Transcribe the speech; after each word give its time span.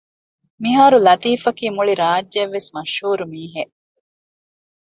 މިހާރު 0.61 0.97
ލަތީފަކީ 1.07 1.65
މުޅި 1.75 1.93
ރާއްޖެއަށްވެސް 2.01 2.69
މަޝްހޫރު 2.75 3.25
މީހެއް 3.33 3.73